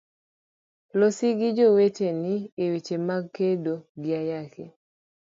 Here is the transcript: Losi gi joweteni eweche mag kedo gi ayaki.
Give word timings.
Losi 0.99 1.27
gi 1.39 1.49
joweteni 1.57 2.33
eweche 2.63 2.95
mag 3.07 3.23
kedo 3.35 3.73
gi 4.03 4.11
ayaki. 4.21 4.65